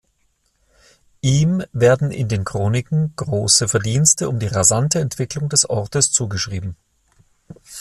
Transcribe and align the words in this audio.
Ihm 1.21 1.63
werden 1.73 2.09
in 2.09 2.27
den 2.27 2.43
Chroniken 2.43 3.13
große 3.15 3.67
Verdienste 3.67 4.29
um 4.29 4.39
die 4.39 4.47
rasante 4.47 4.97
Entwicklung 4.99 5.47
des 5.47 5.69
Ortes 5.69 6.11
zugeschrieben. 6.11 6.75